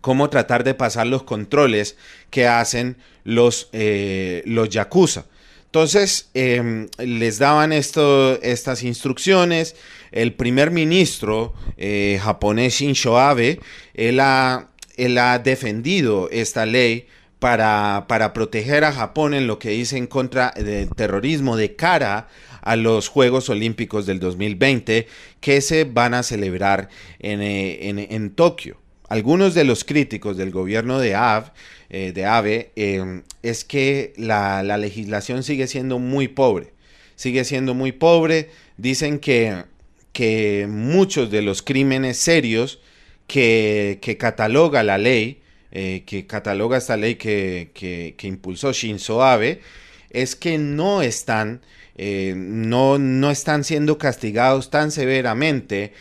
cómo 0.00 0.30
tratar 0.30 0.64
de 0.64 0.74
pasar 0.74 1.06
los 1.06 1.22
controles 1.22 1.96
que 2.30 2.46
hacen 2.46 2.96
los, 3.24 3.68
eh, 3.72 4.42
los 4.46 4.68
yakuza. 4.68 5.26
Entonces, 5.66 6.30
em, 6.32 6.88
les 6.96 7.38
daban 7.38 7.74
esto, 7.74 8.40
estas 8.40 8.82
instrucciones. 8.82 9.76
El 10.12 10.32
primer 10.32 10.70
ministro 10.70 11.52
eh, 11.76 12.18
japonés 12.22 12.74
Shinzo 12.74 13.18
Abe, 13.18 13.60
él 13.92 14.18
ha, 14.20 14.70
él 14.96 15.18
ha 15.18 15.38
defendido 15.38 16.30
esta 16.30 16.64
ley 16.64 17.06
para, 17.38 18.06
para, 18.08 18.32
proteger 18.32 18.84
a 18.84 18.92
Japón 18.92 19.34
en 19.34 19.46
lo 19.46 19.58
que 19.58 19.70
dice 19.70 19.98
en 19.98 20.06
contra 20.06 20.52
del 20.56 20.88
terrorismo 20.88 21.56
de 21.56 21.76
cara 21.76 22.28
a 22.62 22.74
los 22.74 23.08
Juegos 23.08 23.50
Olímpicos 23.50 24.06
del 24.06 24.20
2020 24.20 25.06
que 25.40 25.60
se 25.60 25.84
van 25.84 26.14
a 26.14 26.22
celebrar 26.22 26.88
en, 27.18 27.42
eh, 27.42 27.88
en, 27.88 27.98
en 27.98 28.30
Tokio. 28.30 28.78
Algunos 29.08 29.54
de 29.54 29.64
los 29.64 29.84
críticos 29.84 30.36
del 30.36 30.50
gobierno 30.50 30.98
de, 30.98 31.14
Av, 31.14 31.52
eh, 31.88 32.12
de 32.12 32.26
AVE 32.26 32.72
em, 32.76 33.22
es 33.42 33.64
que 33.64 34.12
la, 34.16 34.62
legislación 34.76 35.42
sigue 35.42 35.66
siendo 35.66 35.98
muy 35.98 36.28
pobre. 36.28 36.72
Sigue 37.16 37.44
siendo 37.44 37.72
muy 37.72 37.92
pobre. 37.92 38.50
Dicen 38.76 39.18
que, 39.18 39.64
que 40.12 40.66
muchos 40.68 41.30
de 41.30 41.40
los 41.40 41.62
crímenes 41.62 42.18
serios 42.18 42.80
que, 43.26 43.98
cataloga 44.20 44.82
la 44.82 44.98
ley, 44.98 45.40
eh, 45.72 46.02
que 46.04 46.26
cataloga 46.26 46.76
esta 46.76 46.98
ley 46.98 47.14
que, 47.14 47.70
que, 47.72 48.26
impulsó 48.26 48.72
Shinzo 48.72 49.24
Abe, 49.24 49.62
es 50.10 50.36
que 50.36 50.58
no 50.58 51.00
están, 51.00 51.62
eh, 51.96 52.34
no, 52.36 52.98
no 52.98 53.30
están 53.30 53.64
siendo 53.64 53.96
castigados 53.96 54.68
tan 54.68 54.90
severamente 54.90 55.94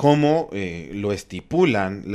como 0.00 0.48
eh, 0.54 0.92
lo 0.94 1.12
estipulan 1.12 2.06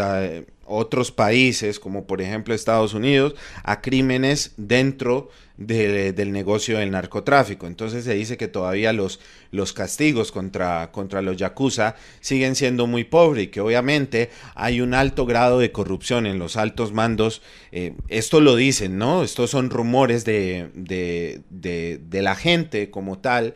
otros 0.66 1.12
países, 1.12 1.80
como 1.80 2.08
por 2.08 2.20
ejemplo 2.20 2.56
Estados 2.56 2.96
Unidos, 2.96 3.36
a 3.62 3.82
crímenes 3.82 4.56
dentro 4.58 5.30
del 5.58 6.32
negocio 6.32 6.80
del 6.80 6.90
narcotráfico. 6.90 7.68
Entonces 7.68 8.04
se 8.06 8.16
dice 8.16 8.38
que 8.38 8.48
todavía 8.48 8.92
los, 8.92 9.20
los 9.52 9.72
castigos 9.72 10.32
contra, 10.32 10.92
contra 10.92 11.22
los 11.22 11.38
yakuza 11.38 11.96
siguen 12.22 12.56
siendo 12.56 12.88
muy 12.88 13.04
pobres 13.04 13.44
y 13.44 13.48
que 13.50 13.62
obviamente 13.62 14.32
hay 14.56 14.82
un 14.82 14.96
alto 14.96 15.28
grado 15.28 15.60
de 15.60 15.72
corrupción 15.72 16.26
en 16.26 16.40
los 16.40 16.58
altos 16.58 16.92
mandos. 16.92 17.44
Eh, 17.72 17.94
esto 18.08 18.42
lo 18.42 18.56
dicen, 18.56 18.98
¿no? 18.98 19.22
Estos 19.22 19.52
son 19.52 19.70
rumores 19.70 20.26
de, 20.26 20.72
de, 20.74 21.40
de 21.52 22.22
la 22.24 22.34
gente 22.34 22.90
como 22.90 23.20
tal, 23.20 23.54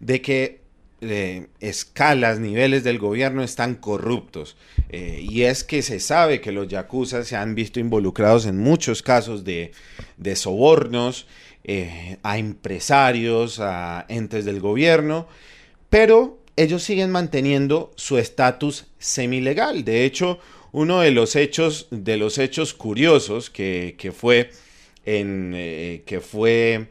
de 0.00 0.20
que 0.20 0.59
escalas, 1.00 2.38
niveles 2.38 2.84
del 2.84 2.98
gobierno 2.98 3.42
están 3.42 3.74
corruptos. 3.74 4.56
Eh, 4.90 5.24
y 5.28 5.42
es 5.42 5.64
que 5.64 5.82
se 5.82 6.00
sabe 6.00 6.40
que 6.40 6.52
los 6.52 6.68
yakuza 6.68 7.24
se 7.24 7.36
han 7.36 7.54
visto 7.54 7.80
involucrados 7.80 8.46
en 8.46 8.58
muchos 8.58 9.02
casos 9.02 9.44
de, 9.44 9.72
sobornos 10.34 11.26
eh, 11.64 12.18
a 12.22 12.38
empresarios, 12.38 13.60
a 13.60 14.04
entes 14.08 14.44
del 14.44 14.60
gobierno, 14.60 15.28
pero 15.88 16.38
ellos 16.56 16.82
siguen 16.82 17.10
manteniendo 17.10 17.92
su 17.96 18.18
estatus 18.18 18.86
semilegal. 18.98 19.84
De 19.84 20.04
hecho, 20.04 20.38
uno 20.72 21.00
de 21.00 21.10
los 21.10 21.36
hechos, 21.36 21.88
de 21.90 22.16
los 22.16 22.38
hechos 22.38 22.74
curiosos 22.74 23.48
que, 23.50 24.12
fue 24.14 24.50
en, 25.04 25.52
eh, 25.54 26.02
que 26.04 26.20
fue 26.20 26.88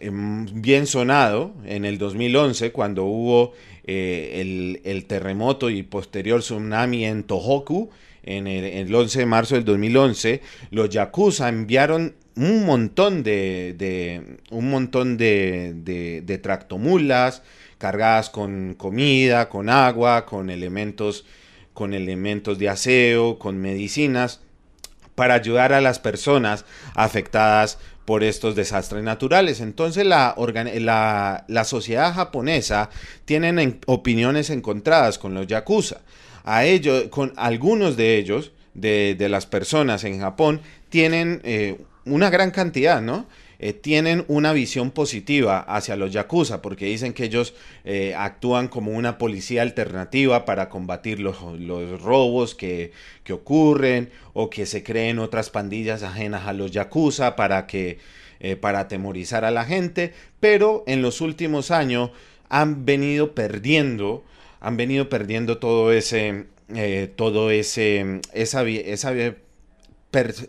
bien 0.00 0.86
sonado 0.86 1.54
en 1.64 1.84
el 1.84 1.98
2011 1.98 2.72
cuando 2.72 3.04
hubo 3.04 3.52
eh, 3.84 4.80
el, 4.84 5.04
terremoto 5.06 5.70
y 5.70 5.82
posterior 5.82 6.40
tsunami 6.40 7.04
en 7.04 7.24
Tohoku 7.24 7.90
en 8.22 8.46
el, 8.46 8.92
11 8.92 9.20
de 9.20 9.26
marzo 9.26 9.54
del 9.54 9.64
2011 9.64 10.42
los 10.70 10.90
yakuza 10.90 11.48
enviaron 11.48 12.14
un 12.34 12.66
montón 12.66 13.22
de, 13.22 14.38
un 14.50 14.70
montón 14.70 15.16
de, 15.16 15.72
de, 15.74 16.38
tractomulas 16.38 17.42
cargadas 17.78 18.28
con 18.28 18.74
comida 18.74 19.48
con 19.48 19.68
agua 19.68 20.26
con 20.26 20.50
elementos 20.50 21.24
con 21.72 21.94
elementos 21.94 22.58
de 22.58 22.68
aseo 22.68 23.38
con 23.38 23.58
medicinas 23.58 24.40
para 25.14 25.34
ayudar 25.34 25.72
a 25.72 25.80
las 25.80 25.98
personas 25.98 26.64
afectadas 26.94 27.78
por 28.06 28.24
estos 28.24 28.54
desastres 28.54 29.02
naturales. 29.02 29.60
Entonces 29.60 30.06
la, 30.06 30.34
la, 31.48 31.64
sociedad 31.64 32.14
japonesa 32.14 32.88
tiene 33.26 33.80
opiniones 33.86 34.48
encontradas 34.48 35.18
con 35.18 35.34
los 35.34 35.46
yakuza. 35.46 35.98
A 36.44 36.64
ellos, 36.64 37.08
con 37.10 37.34
algunos 37.36 37.96
de 37.96 38.16
ellos, 38.16 38.52
de, 38.72 39.16
las 39.28 39.44
personas 39.44 40.04
en 40.04 40.20
Japón, 40.20 40.60
tienen 40.88 41.40
eh, 41.44 41.78
una 42.04 42.30
gran 42.30 42.52
cantidad, 42.52 43.02
¿no? 43.02 43.26
Eh, 43.58 43.72
tienen 43.72 44.24
una 44.28 44.52
visión 44.52 44.90
positiva 44.90 45.60
hacia 45.60 45.96
los 45.96 46.12
yakuza, 46.12 46.60
porque 46.60 46.86
dicen 46.86 47.14
que 47.14 47.24
ellos 47.24 47.54
eh, 47.84 48.14
actúan 48.14 48.68
como 48.68 48.92
una 48.92 49.16
policía 49.16 49.62
alternativa 49.62 50.44
para 50.44 50.68
combatir 50.68 51.20
los, 51.20 51.40
robos 52.02 52.54
que, 52.54 52.92
ocurren 53.30 54.10
o 54.34 54.50
que 54.50 54.66
se 54.66 54.82
creen 54.82 55.18
otras 55.18 55.50
pandillas 55.50 56.02
ajenas 56.02 56.46
a 56.46 56.52
los 56.52 56.70
yakuza 56.70 57.34
para 57.34 57.66
que 57.66 57.98
eh, 58.40 58.56
para 58.56 58.80
atemorizar 58.80 59.46
a 59.46 59.50
la 59.50 59.64
gente, 59.64 60.12
pero 60.40 60.84
en 60.86 61.00
los 61.00 61.22
últimos 61.22 61.70
años 61.70 62.10
han 62.50 62.84
venido 62.84 63.34
perdiendo, 63.34 64.22
han 64.60 64.76
venido 64.76 65.08
perdiendo 65.08 65.56
todo 65.56 65.90
ese, 65.92 66.44
todo 67.16 67.50
ese, 67.50 68.20
esa, 68.34 68.68
esa, 68.68 69.14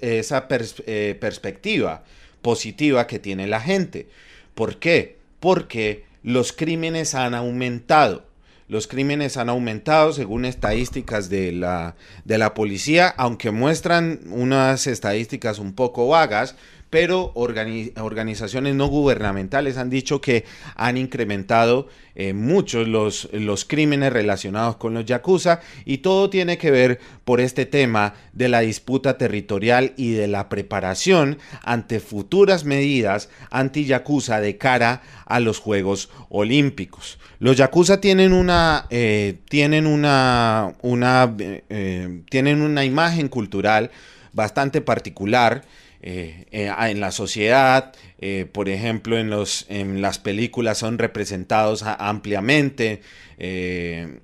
esa 0.02 0.48
perspectiva 0.50 2.04
positiva 2.42 3.08
que 3.08 3.20
tiene 3.20 3.48
la 3.48 3.62
gente. 3.62 4.08
¿Por 4.56 4.78
qué? 4.78 5.18
Porque 5.40 6.06
los 6.24 6.54
crímenes 6.54 7.16
han 7.16 7.34
aumentado. 7.34 8.26
Los 8.68 8.88
crímenes 8.88 9.38
han 9.38 9.48
aumentado 9.48 10.12
según 10.12 10.44
estadísticas 10.44 11.30
de 11.30 11.54
la, 11.54 11.96
de 12.26 12.38
la 12.38 12.54
policía, 12.54 13.08
aunque 13.08 13.52
muestran 13.52 14.20
unas 14.30 14.88
estadísticas 14.88 15.58
un 15.60 15.74
poco 15.74 16.10
vagas, 16.10 16.56
pero 16.90 17.32
organizaciones 17.36 18.76
no 18.76 18.88
gubernamentales 18.88 19.78
han 19.78 19.90
dicho 19.90 20.22
que 20.22 20.46
han 20.76 20.98
incrementado 20.98 21.88
eh, 22.16 22.34
muchos 22.34 22.88
los, 22.88 23.30
los 23.32 23.66
crímenes 23.66 24.12
relacionados 24.12 24.78
con 24.78 24.94
los 24.94 25.06
yakuza 25.06 25.60
y 25.86 26.00
todo 26.00 26.30
tiene 26.30 26.58
que 26.58 26.72
ver 26.72 27.00
por 27.26 27.42
este 27.42 27.66
tema 27.66 28.16
de 28.34 28.50
la 28.50 28.62
disputa 28.62 29.18
territorial 29.18 29.94
y 29.98 30.14
de 30.14 30.28
la 30.28 30.50
preparación 30.50 31.38
ante 31.62 32.00
futuras 32.00 32.64
medidas 32.64 33.30
anti-yakuza 33.52 34.40
de 34.40 34.58
cara 34.58 35.02
a 35.26 35.40
los 35.40 35.60
Juegos 35.60 36.10
Olímpicos. 36.30 37.20
Los 37.40 37.58
yakuza 37.58 38.02
tienen 38.02 38.34
una, 38.34 38.88
eh, 38.90 39.40
tienen 39.50 39.86
una, 39.86 40.74
una, 40.82 41.36
eh, 41.38 42.22
tienen 42.30 42.62
una 42.62 42.86
imagen 42.86 43.28
cultural 43.28 43.92
bastante 44.38 44.82
particular 44.82 45.64
eh, 46.00 46.46
eh, 46.52 46.72
en 46.80 47.00
la 47.00 47.12
sociedad, 47.12 47.92
eh, 48.20 48.46
por 48.52 48.70
ejemplo, 48.70 49.18
en, 49.18 49.32
los, 49.32 49.66
en 49.68 50.00
las 50.02 50.20
películas 50.20 50.78
son 50.78 51.00
representados 51.00 51.84
ampliamente. 51.84 53.02
de 53.40 54.20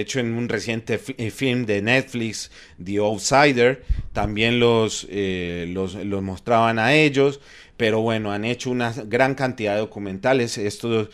hecho, 0.00 0.20
en 0.20 0.32
un 0.32 0.48
reciente 0.48 0.98
film 0.98 1.66
de 1.66 1.82
Netflix, 1.82 2.50
The 2.82 2.96
Outsider, 2.96 3.84
también 4.14 4.58
los, 4.58 5.06
los, 5.10 5.94
los, 5.94 6.22
mostraban 6.22 6.78
a 6.78 6.94
ellos. 6.94 7.40
Pero 7.76 8.00
bueno, 8.00 8.32
han 8.32 8.44
hecho 8.44 8.70
una 8.70 8.92
gran 9.06 9.34
cantidad 9.34 9.74
de 9.74 9.80
documentales. 9.80 10.56
Esto 10.58 11.10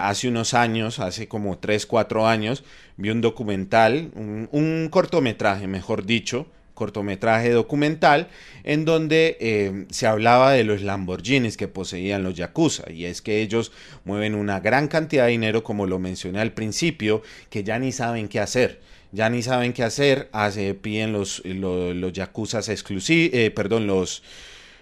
hace 0.00 0.28
unos 0.28 0.52
años, 0.54 0.98
hace 1.00 1.26
como 1.28 1.58
3, 1.58 1.86
4 1.86 2.28
años, 2.28 2.62
vi 2.98 3.10
un 3.10 3.22
documental, 3.22 4.10
un 4.14 4.88
cortometraje, 4.90 5.66
mejor 5.66 6.04
dicho, 6.04 6.46
cortometraje 6.76 7.50
documental 7.50 8.28
en 8.62 8.84
donde 8.84 9.36
eh, 9.40 9.86
se 9.90 10.06
hablaba 10.06 10.52
de 10.52 10.62
los 10.62 10.82
Lamborghinis 10.82 11.56
que 11.56 11.66
poseían 11.66 12.22
los 12.22 12.34
Yakuza. 12.34 12.92
Y 12.92 13.06
es 13.06 13.22
que 13.22 13.42
ellos 13.42 13.72
mueven 14.04 14.36
una 14.36 14.60
gran 14.60 14.86
cantidad 14.86 15.24
de 15.24 15.32
dinero 15.32 15.64
como 15.64 15.86
lo 15.86 15.98
mencioné 15.98 16.38
al 16.40 16.52
principio 16.52 17.22
que 17.50 17.64
ya 17.64 17.80
ni 17.80 17.90
saben 17.90 18.28
qué 18.28 18.38
hacer. 18.38 18.80
Ya 19.10 19.30
ni 19.30 19.42
saben 19.42 19.72
qué 19.72 19.82
hacer. 19.82 20.28
Hace, 20.32 20.74
piden 20.74 21.12
los, 21.12 21.42
los, 21.44 21.96
los 21.96 22.68
exclusivos 22.68 23.34
eh, 23.34 23.50
perdón 23.50 23.88
los 23.88 24.22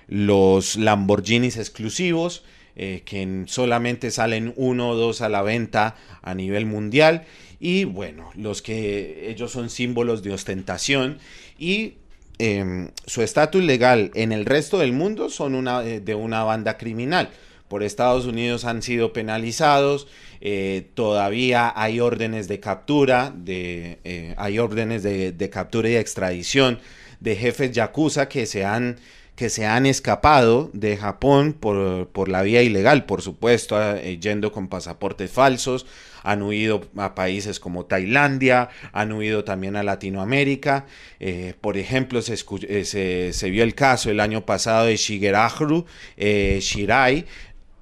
los 0.07 0.77
Lamborghinis 0.77 1.57
exclusivos 1.57 2.45
eh, 2.77 3.03
que 3.05 3.45
solamente 3.47 4.11
salen 4.11 4.53
uno 4.57 4.91
o 4.91 4.95
dos 4.97 5.21
a 5.21 5.29
la 5.29 5.43
venta 5.43 5.95
a 6.23 6.35
nivel 6.35 6.67
mundial 6.67 7.25
y 7.65 7.85
bueno, 7.85 8.31
los 8.35 8.61
que 8.61 9.31
ellos 9.31 9.51
son 9.51 9.71
símbolos 9.71 10.23
de 10.23 10.35
ostentación 10.35 11.17
y 11.59 11.95
em, 12.39 12.91
su 13.07 13.23
estatus 13.23 13.65
legal 13.65 14.11
en 14.15 14.33
el 14.33 14.45
resto 14.45 14.81
del 14.81 14.93
mundo 14.93 15.31
son 15.31 15.55
una, 15.55 15.83
eh, 15.83 16.01
de 16.01 16.15
una 16.15 16.45
banda 16.45 16.77
criminal. 16.77 17.31
Por 17.69 17.83
Estados 17.83 18.27
Unidos 18.27 18.67
han 18.67 18.83
sido 18.83 19.15
penalizados, 19.15 20.09
eh, 20.43 20.91
todavía 20.93 21.73
hay 21.75 22.01
órdenes 22.01 22.49
de 22.49 22.61
captura, 22.61 23.33
de, 23.35 23.99
eh, 24.05 24.35
hay 24.37 24.59
órdenes 24.59 25.03
de, 25.03 25.33
de, 25.33 25.49
captura 25.49 25.89
y 25.89 25.97
extradición 25.97 26.81
de 27.21 27.35
jefes 27.35 27.73
yakuza 27.73 28.29
que 28.29 28.45
se 28.45 28.67
han 28.67 28.99
que 29.37 29.51
se 29.51 29.67
han 29.67 29.85
escapado 29.87 30.71
de 30.73 30.97
Japón 30.97 31.57
por, 31.59 32.09
por 32.09 32.29
la 32.29 32.43
vía 32.43 32.63
ilegal, 32.63 33.05
por 33.05 33.21
supuesto, 33.21 33.81
eh, 33.83 34.19
yendo 34.21 34.53
con 34.53 34.69
pasaportes 34.69 35.31
falsos, 35.31 35.87
han 36.23 36.43
huido 36.43 36.83
a 36.97 37.15
países 37.15 37.59
como 37.59 37.85
Tailandia, 37.85 38.69
han 38.93 39.13
huido 39.13 39.45
también 39.45 39.77
a 39.77 39.83
Latinoamérica. 39.83 40.87
Eh, 41.21 41.55
por 41.61 41.77
ejemplo, 41.77 42.23
se, 42.23 42.35
eh, 42.35 42.85
se, 42.85 43.33
se, 43.33 43.51
vio 43.51 43.65
el 43.65 43.75
caso 43.75 44.11
el 44.11 44.21
año 44.21 44.47
pasado 44.47 44.87
de 44.87 44.97
Shigeru 44.97 45.85
Shirai, 46.17 47.27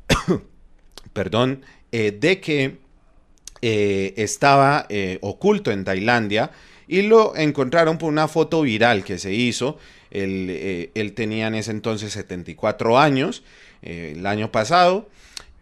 perdón, 1.12 1.62
de 1.92 2.40
que 2.40 2.78
estaba 3.60 4.88
oculto 5.20 5.70
en 5.70 5.84
Tailandia 5.84 6.50
y 6.88 7.02
lo 7.02 7.36
encontraron 7.36 7.98
por 7.98 8.08
una 8.08 8.26
foto 8.26 8.62
viral 8.62 9.04
que 9.04 9.18
se 9.18 9.32
hizo 9.32 9.78
eh, 10.14 10.90
él, 10.94 11.14
tenía 11.14 11.46
en 11.46 11.54
ese 11.54 11.70
entonces 11.70 12.12
74 12.12 12.98
años, 12.98 13.42
eh, 13.80 14.14
el 14.16 14.26
año 14.26 14.52
pasado, 14.52 15.08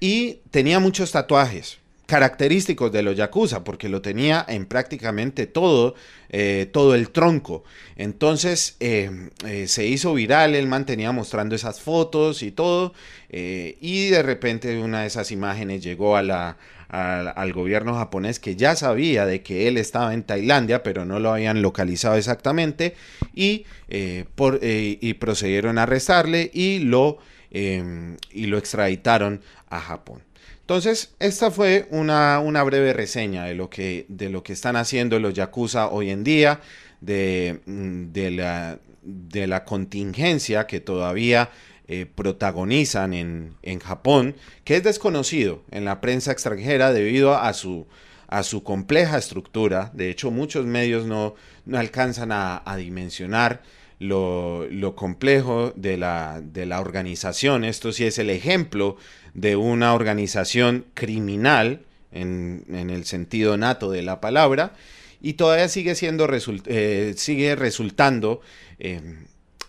y 0.00 0.40
tenía 0.50 0.80
muchos 0.80 1.12
tatuajes 1.12 1.78
característicos 2.06 2.90
de 2.90 3.04
los 3.04 3.16
yakuza, 3.16 3.62
porque 3.62 3.88
lo 3.88 4.02
tenía 4.02 4.44
en 4.48 4.66
prácticamente 4.66 5.46
todo, 5.46 5.94
eh, 6.30 6.68
todo 6.72 6.96
el 6.96 7.10
tronco. 7.10 7.62
Entonces 7.94 8.76
se 8.80 9.86
hizo 9.86 10.14
viral, 10.14 10.56
él 10.56 10.66
mantenía 10.66 11.12
mostrando 11.12 11.54
esas 11.54 11.80
fotos 11.80 12.42
y 12.42 12.50
todo, 12.50 12.94
y 13.30 14.08
de 14.08 14.22
repente 14.24 14.76
una 14.78 15.02
de 15.02 15.06
esas 15.06 15.30
imágenes 15.30 15.84
llegó 15.84 16.16
a 16.16 16.22
la, 16.22 16.56
al, 16.90 17.52
gobierno 17.52 17.94
japonés 17.94 18.40
que 18.40 18.56
ya 18.56 18.74
sabía 18.74 19.24
de 19.24 19.42
que 19.42 19.68
él 19.68 19.76
estaba 19.76 20.12
en 20.12 20.24
Tailandia, 20.24 20.82
pero 20.82 21.04
no 21.04 21.20
lo 21.20 21.32
habían 21.32 21.62
localizado 21.62 22.16
exactamente 22.16 22.94
y, 23.34 23.64
eh, 23.88 24.24
por, 24.34 24.58
eh, 24.62 24.98
y 25.00 25.14
procedieron 25.14 25.78
a 25.78 25.84
arrestarle 25.84 26.50
y 26.52 26.80
lo, 26.80 27.18
em, 27.50 28.16
y 28.32 28.46
lo 28.46 28.58
extraditaron 28.58 29.40
a 29.68 29.80
Japón. 29.80 30.22
Entonces, 30.62 31.14
esta 31.20 31.50
fue 31.50 31.86
una, 31.90 32.40
una, 32.40 32.62
breve 32.62 32.92
reseña 32.92 33.44
de 33.44 33.54
lo, 33.54 33.70
que, 33.70 34.06
de 34.08 34.28
lo 34.28 34.42
que 34.42 34.52
están 34.52 34.76
haciendo 34.76 35.18
los 35.18 35.34
Yakuza 35.34 35.88
hoy 35.88 36.10
en 36.10 36.24
día, 36.24 36.60
de, 37.00 37.60
mm, 37.66 38.12
de, 38.12 38.30
la, 38.30 38.78
de 39.02 39.46
la 39.46 39.64
contingencia 39.64 40.66
que 40.66 40.80
todavía 40.80 41.50
eh, 41.92 42.06
protagonizan 42.06 43.14
en, 43.14 43.56
en, 43.62 43.80
Japón, 43.80 44.36
que 44.62 44.76
es 44.76 44.84
desconocido 44.84 45.64
en 45.72 45.84
la 45.84 46.00
prensa 46.00 46.30
extranjera 46.30 46.92
debido 46.92 47.36
a 47.36 47.52
su, 47.52 47.88
a 48.28 48.44
su 48.44 48.62
compleja 48.62 49.18
estructura. 49.18 49.90
De 49.92 50.08
hecho, 50.08 50.30
muchos 50.30 50.66
medios 50.66 51.04
no, 51.04 51.34
no 51.66 51.78
alcanzan 51.80 52.30
a, 52.30 52.62
dimensionar 52.76 53.62
lo, 53.98 54.68
lo, 54.70 54.94
complejo 54.94 55.72
de 55.74 55.96
la, 55.96 56.40
de 56.40 56.64
la 56.64 56.80
organización. 56.80 57.64
Esto 57.64 57.90
sí 57.90 58.04
es 58.04 58.20
el 58.20 58.30
ejemplo 58.30 58.96
de 59.34 59.56
una 59.56 59.92
organización 59.92 60.86
criminal 60.94 61.80
en, 62.12 62.66
en 62.68 62.90
el 62.90 63.04
sentido 63.04 63.56
nato 63.56 63.90
de 63.90 64.02
la 64.02 64.20
palabra 64.20 64.74
y 65.20 65.34
todavía 65.34 65.68
sigue 65.68 65.94
siendo 65.94 66.28
eh, 66.66 67.14
sigue 67.16 67.56
resultando 67.56 68.40
eh, 68.78 69.00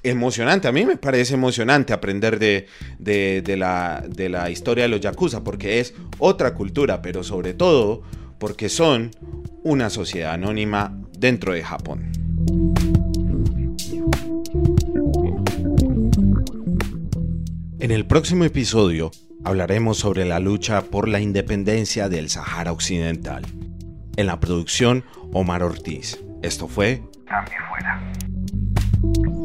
emocionante. 0.04 0.68
A 0.68 0.72
mí 0.72 0.86
me 0.86 0.98
parece 0.98 1.34
emocionante 1.34 1.94
aprender 1.94 2.40
de, 2.40 2.68
de, 3.00 3.58
la, 3.58 4.04
de 4.08 4.30
la 4.30 4.50
historia 4.50 4.84
de 4.84 4.90
los 4.90 5.02
Yakuza, 5.02 5.44
porque 5.44 5.80
es 5.80 5.94
otra 6.18 6.54
cultura, 6.54 7.02
pero 7.02 7.24
sobre 7.24 7.54
todo 7.54 8.02
porque 8.40 8.70
son 8.70 9.12
una 9.64 9.90
sociedad 9.90 10.34
anónima 10.34 10.98
dentro 11.18 11.54
de 11.54 11.64
Japón. 11.64 12.12
En 17.80 17.92
el 17.92 18.06
próximo 18.06 18.46
episodio 18.46 19.12
hablaremos 19.44 19.98
sobre 19.98 20.26
la 20.26 20.40
lucha 20.40 20.82
por 20.84 21.08
la 21.08 21.20
independencia 21.20 22.10
del 22.10 22.30
Sahara 22.30 22.72
Occidental. 22.72 23.44
En 24.18 24.28
la 24.28 24.40
producción, 24.40 25.04
Omar 25.34 25.64
Ortiz. 25.64 26.24
Esto 26.42 26.68
fue 26.68 27.02
Cambio 27.26 27.58
Fuera. 27.70 29.41